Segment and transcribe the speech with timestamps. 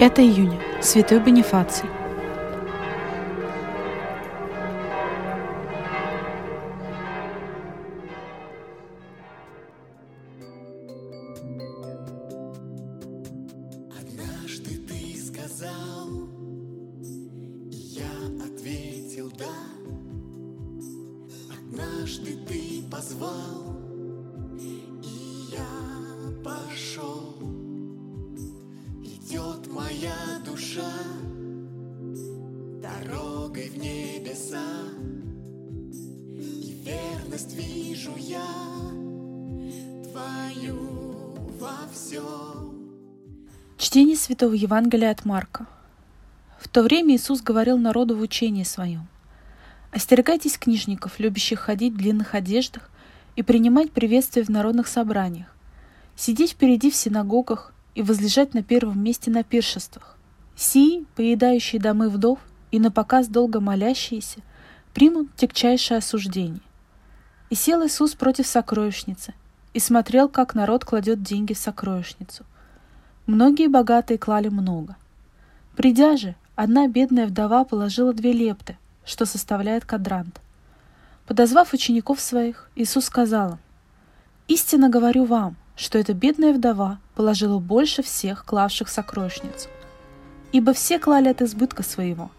[0.00, 0.58] 5 июня.
[0.80, 1.86] Святой Бонифаций.
[21.52, 23.76] Однажды ты позвал,
[24.58, 24.82] и
[25.52, 25.68] я
[26.42, 27.19] пошел.
[29.70, 30.92] Моя душа
[32.82, 34.66] дорогой в небеса,
[36.34, 38.44] и верность вижу я
[40.10, 42.90] твою во всем.
[43.78, 45.68] Чтение Святого Евангелия от Марка.
[46.58, 49.06] В то время Иисус говорил народу в учении своем.
[49.92, 52.90] «Остерегайтесь книжников, любящих ходить в длинных одеждах
[53.36, 55.54] и принимать приветствия в народных собраниях,
[56.16, 60.16] сидеть впереди в синагогах и возлежать на первом месте на пиршествах.
[60.56, 62.38] Сии, поедающие домы вдов
[62.70, 64.40] и на показ долго молящиеся,
[64.94, 66.60] примут тягчайшее осуждение».
[67.48, 69.34] И сел Иисус против сокровищницы
[69.74, 72.44] и смотрел, как народ кладет деньги в сокровищницу–
[73.30, 74.96] Многие богатые клали много.
[75.76, 80.40] Придя же, одна бедная вдова положила две лепты, что составляет кадрант.
[81.28, 83.58] Подозвав учеников своих, Иисус сказал им,
[84.48, 89.68] «Истинно говорю вам, что эта бедная вдова положила больше всех клавших сокровищницу.
[90.52, 92.30] Ибо все клали от избытка своего,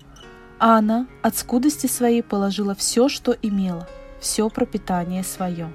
[0.60, 3.88] а она от скудости своей положила все, что имела,
[4.20, 5.72] все пропитание свое».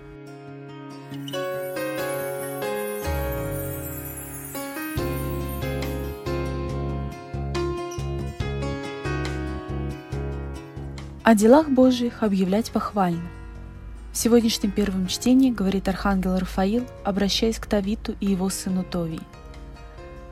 [11.27, 13.29] О делах Божьих объявлять похвально.
[14.17, 19.21] В сегодняшнем первом чтении говорит архангел Рафаил, обращаясь к Тавиту и его сыну Товии.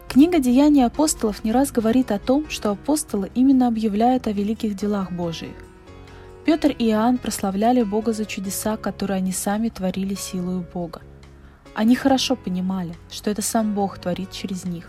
[0.08, 5.12] Книга «Деяния апостолов» не раз говорит о том, что апостолы именно объявляют о великих делах
[5.12, 5.52] Божиих.
[6.46, 11.02] Петр и Иоанн прославляли Бога за чудеса, которые они сами творили силою Бога.
[11.74, 14.88] Они хорошо понимали, что это сам Бог творит через них.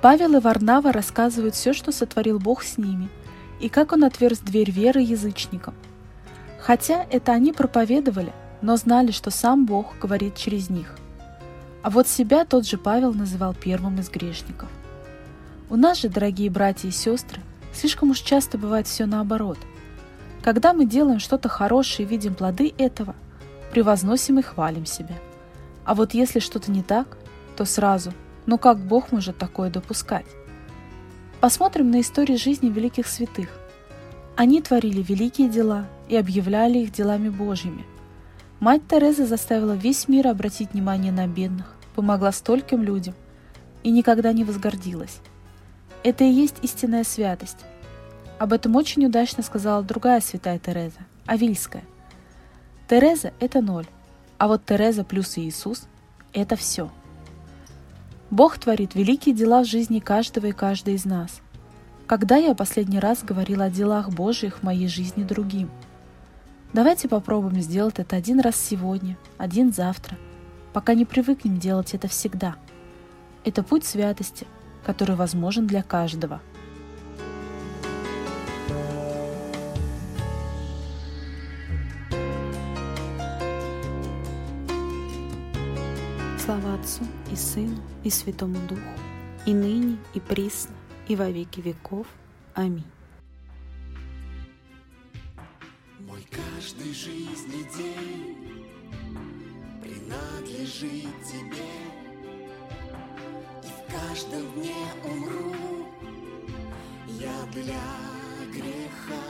[0.00, 3.10] Павел и Варнава рассказывают все, что сотворил Бог с ними–
[3.60, 5.74] и как он отверз дверь веры язычникам.
[6.66, 10.96] Хотя это они проповедовали, но знали, что сам Бог говорит через них.
[11.84, 14.68] А вот себя тот же Павел называл первым из грешников.
[15.70, 17.40] У нас же, дорогие братья и сестры,
[17.72, 19.58] слишком уж часто бывает все наоборот.
[20.42, 23.14] Когда мы делаем что-то хорошее и видим плоды этого,
[23.70, 25.14] превозносим и хвалим себя.
[25.84, 27.16] А вот если что-то не так,
[27.56, 28.12] то сразу,
[28.44, 30.26] ну как Бог может такое допускать?
[31.40, 33.50] Посмотрим на истории жизни великих святых.
[34.36, 37.84] Они творили великие дела и объявляли их делами Божьими.
[38.60, 43.14] Мать Тереза заставила весь мир обратить внимание на бедных, помогла стольким людям
[43.82, 45.18] и никогда не возгордилась.
[46.02, 47.64] Это и есть истинная святость.
[48.38, 51.84] Об этом очень удачно сказала другая святая Тереза, Авильская.
[52.88, 53.86] Тереза– это ноль,
[54.38, 55.88] а вот Тереза плюс Иисус–
[56.32, 56.90] это все–
[58.30, 61.40] Бог творит великие дела в жизни каждого и каждой из нас.
[62.06, 65.68] Когда я последний раз говорила о делах Божьих в моей жизни другим?
[66.72, 70.16] Давайте попробуем сделать это один раз сегодня, один завтра,
[70.72, 72.54] пока не привыкнем делать это всегда.
[73.44, 74.46] Это путь святости,
[74.84, 76.40] который возможен для каждого–
[86.46, 87.02] Слава Отцу
[87.32, 88.80] и Сыну и Святому Духу,
[89.46, 90.75] и ныне, и присно,
[91.08, 92.06] и во веки веков.
[92.54, 92.84] Аминь.
[96.00, 98.64] Мой каждый жизни день
[99.82, 101.72] принадлежит тебе,
[103.62, 104.74] И в каждом дне
[105.04, 105.54] умру
[107.08, 107.86] я для
[108.52, 109.24] греха.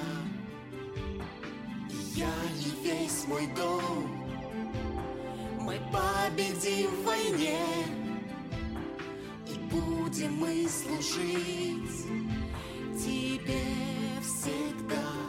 [1.90, 4.26] И я и весь мой дом
[5.60, 7.58] мы победим в войне
[10.06, 12.06] будем мы служить
[12.96, 13.60] Тебе
[14.22, 15.25] всегда